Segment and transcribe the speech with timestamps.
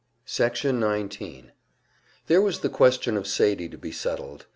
[0.25, 1.51] Section 19
[2.25, 4.47] There was the question of Sadie to be settled.